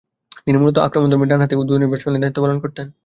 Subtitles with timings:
[0.45, 2.87] তিনি মূলতঃ আক্রমণধর্মী ডানহাতি উদ্বোধনী ব্যাটসম্যানের দায়িত্ব পালন করতেন।